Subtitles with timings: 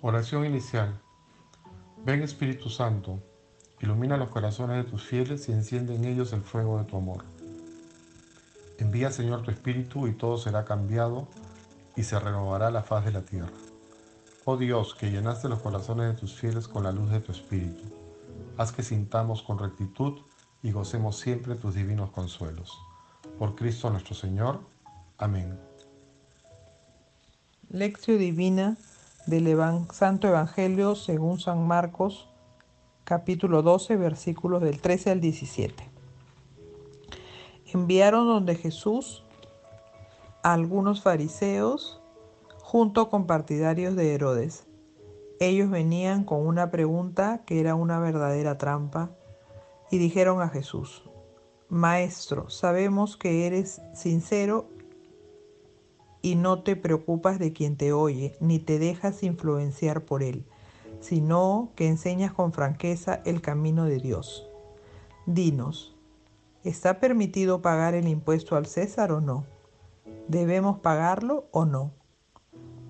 [0.00, 1.00] Oración inicial.
[2.04, 3.18] Ven Espíritu Santo,
[3.80, 7.24] ilumina los corazones de tus fieles y enciende en ellos el fuego de tu amor.
[8.78, 11.26] Envía Señor tu Espíritu y todo será cambiado
[11.96, 13.50] y se renovará la faz de la tierra.
[14.44, 17.82] Oh Dios, que llenaste los corazones de tus fieles con la luz de tu Espíritu,
[18.56, 20.20] haz que sintamos con rectitud
[20.62, 22.78] y gocemos siempre tus divinos consuelos.
[23.36, 24.60] Por Cristo nuestro Señor.
[25.16, 25.58] Amén.
[27.68, 28.76] Lección Divina
[29.28, 29.58] del
[29.92, 32.30] Santo Evangelio según San Marcos,
[33.04, 35.86] capítulo 12, versículos del 13 al 17.
[37.74, 39.24] Enviaron donde Jesús
[40.42, 42.00] a algunos fariseos
[42.62, 44.66] junto con partidarios de Herodes.
[45.40, 49.10] Ellos venían con una pregunta que era una verdadera trampa
[49.90, 51.02] y dijeron a Jesús,
[51.68, 54.70] Maestro, sabemos que eres sincero
[56.28, 60.44] y no te preocupas de quien te oye, ni te dejas influenciar por él,
[61.00, 64.46] sino que enseñas con franqueza el camino de Dios.
[65.24, 65.96] Dinos,
[66.64, 69.46] ¿está permitido pagar el impuesto al César o no?
[70.28, 71.92] ¿Debemos pagarlo o no?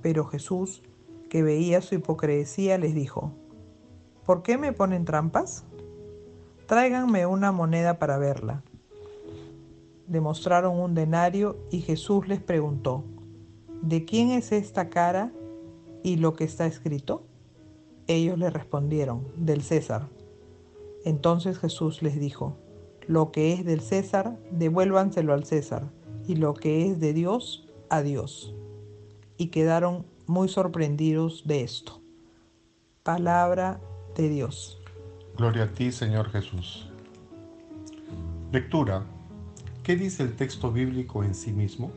[0.00, 0.84] Pero Jesús,
[1.28, 3.32] que veía su hipocresía, les dijo,
[4.24, 5.64] ¿por qué me ponen trampas?
[6.66, 8.62] Tráiganme una moneda para verla.
[10.06, 13.02] Demostraron un denario y Jesús les preguntó,
[13.84, 15.30] ¿de quién es esta cara
[16.02, 17.26] y lo que está escrito?
[18.06, 20.08] Ellos le respondieron, del César.
[21.04, 22.56] Entonces Jesús les dijo,
[23.06, 25.90] lo que es del César, devuélvanselo al César,
[26.26, 28.54] y lo que es de Dios, a Dios.
[29.36, 32.00] Y quedaron muy sorprendidos de esto.
[33.02, 33.80] Palabra
[34.16, 34.80] de Dios.
[35.36, 36.90] Gloria a ti, Señor Jesús.
[38.50, 39.04] Lectura.
[39.82, 41.90] ¿Qué dice el texto bíblico en sí mismo?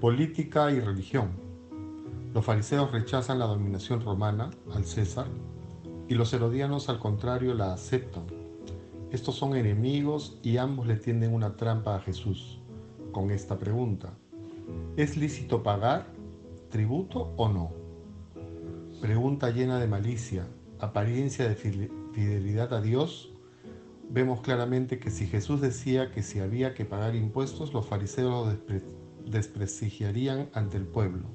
[0.00, 1.30] Política y religión.
[2.34, 5.26] Los fariseos rechazan la dominación romana al César
[6.08, 8.24] y los herodianos al contrario la aceptan.
[9.12, 12.60] Estos son enemigos y ambos le tienden una trampa a Jesús
[13.12, 14.12] con esta pregunta.
[14.96, 16.06] ¿Es lícito pagar
[16.70, 17.72] tributo o no?
[19.00, 20.46] Pregunta llena de malicia,
[20.80, 23.32] apariencia de fidelidad a Dios.
[24.10, 28.52] Vemos claramente que si Jesús decía que si había que pagar impuestos, los fariseos lo
[29.26, 31.26] desprestigiarían ante el pueblo.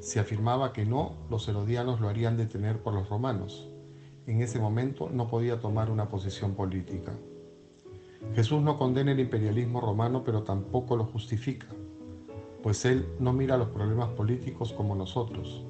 [0.00, 3.68] Si afirmaba que no, los herodianos lo harían detener por los romanos.
[4.26, 7.12] En ese momento no podía tomar una posición política.
[8.34, 11.66] Jesús no condena el imperialismo romano, pero tampoco lo justifica,
[12.62, 15.64] pues Él no mira los problemas políticos como nosotros.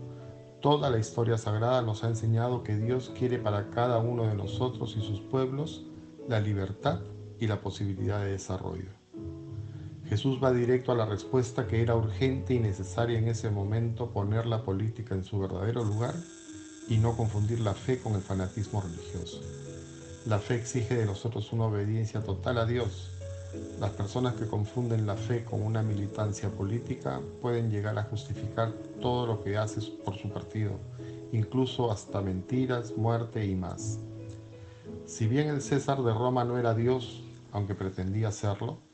[0.61, 4.95] Toda la historia sagrada nos ha enseñado que Dios quiere para cada uno de nosotros
[4.97, 5.87] y sus pueblos
[6.29, 7.01] la libertad
[7.39, 9.00] y la posibilidad de desarrollo.
[10.11, 14.45] Jesús va directo a la respuesta que era urgente y necesaria en ese momento poner
[14.45, 16.17] la política en su verdadero lugar
[16.89, 19.41] y no confundir la fe con el fanatismo religioso.
[20.27, 23.13] La fe exige de nosotros una obediencia total a Dios.
[23.79, 29.29] Las personas que confunden la fe con una militancia política pueden llegar a justificar todo
[29.29, 30.73] lo que haces por su partido,
[31.31, 34.01] incluso hasta mentiras, muerte y más.
[35.07, 37.23] Si bien el César de Roma no era Dios,
[37.53, 38.90] aunque pretendía serlo,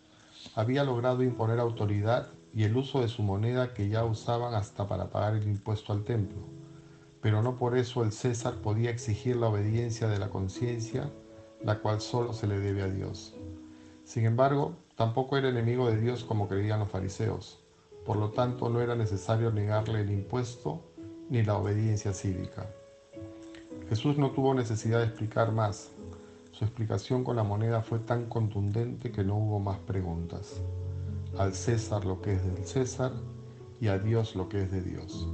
[0.55, 5.11] había logrado imponer autoridad y el uso de su moneda que ya usaban hasta para
[5.11, 6.39] pagar el impuesto al templo.
[7.21, 11.11] Pero no por eso el César podía exigir la obediencia de la conciencia,
[11.63, 13.35] la cual solo se le debe a Dios.
[14.05, 17.61] Sin embargo, tampoco era enemigo de Dios como creían los fariseos.
[18.05, 20.81] Por lo tanto, no era necesario negarle el impuesto
[21.29, 22.67] ni la obediencia cívica.
[23.89, 25.91] Jesús no tuvo necesidad de explicar más,
[26.57, 30.63] su explicación con la moneda fue tan contundente que no hubo más preguntas.
[31.37, 33.13] Al César lo que es del César
[33.79, 35.29] y a Dios lo que es de Dios.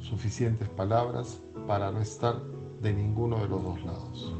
[0.00, 2.40] Suficientes palabras para no estar
[2.80, 4.34] de ninguno de los dos lados.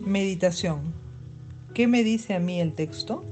[0.00, 0.92] Meditación.
[1.72, 3.24] ¿Qué me dice a mí el texto?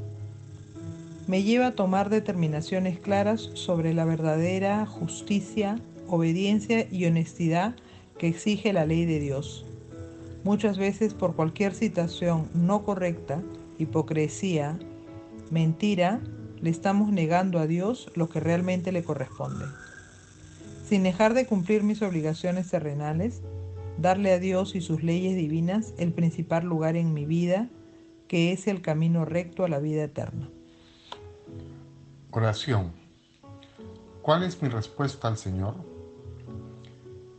[1.27, 7.77] Me lleva a tomar determinaciones claras sobre la verdadera justicia, obediencia y honestidad
[8.17, 9.67] que exige la ley de Dios
[10.45, 13.41] Muchas veces por cualquier situación no correcta,
[13.79, 14.77] hipocresía,
[15.51, 16.21] mentira,
[16.61, 19.65] le estamos negando a Dios lo que realmente le corresponde.
[20.85, 23.41] Sin dejar de cumplir mis obligaciones terrenales,
[23.99, 27.69] darle a Dios y sus leyes divinas el principal lugar en mi vida,
[28.27, 30.49] que es el camino recto a la vida eterna.
[32.33, 32.93] Oración.
[34.23, 35.75] ¿Cuál es mi respuesta al Señor?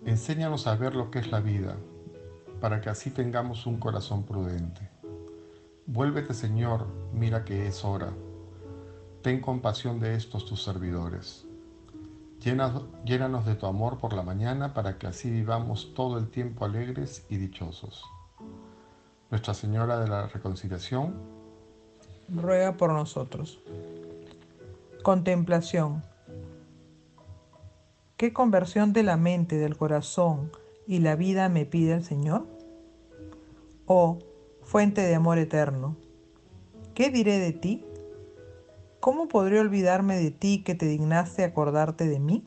[0.06, 1.78] Enséñanos a ver lo que es la vida
[2.64, 4.90] para que así tengamos un corazón prudente.
[5.86, 8.14] Vuélvete, Señor, mira que es hora.
[9.22, 11.46] Ten compasión de estos tus servidores.
[12.40, 17.26] Llénanos de tu amor por la mañana para que así vivamos todo el tiempo alegres
[17.28, 18.06] y dichosos.
[19.30, 21.16] Nuestra Señora de la Reconciliación,
[22.30, 23.60] ruega por nosotros.
[25.04, 26.02] Contemplación.
[28.16, 30.50] ¿Qué conversión de la mente, del corazón
[30.88, 32.53] y la vida me pide el Señor?
[33.86, 34.20] Oh,
[34.62, 35.98] fuente de amor eterno,
[36.94, 37.86] ¿qué diré de ti?
[39.02, 42.46] ¿Cómo podré olvidarme de ti que te dignaste acordarte de mí?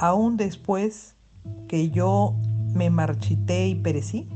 [0.00, 1.14] Aún después
[1.68, 2.34] que yo
[2.74, 4.28] me marchité y perecí,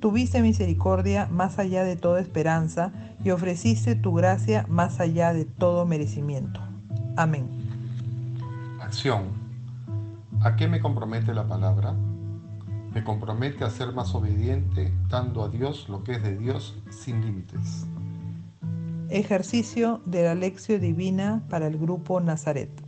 [0.00, 2.92] tuviste misericordia más allá de toda esperanza
[3.22, 6.60] y ofreciste tu gracia más allá de todo merecimiento.
[7.16, 7.48] Amén.
[8.80, 9.26] Acción.
[10.40, 11.94] ¿A qué me compromete la palabra?
[12.92, 17.20] Me compromete a ser más obediente, dando a Dios lo que es de Dios sin
[17.24, 17.86] límites.
[19.10, 22.87] Ejercicio de la lección divina para el grupo Nazaret.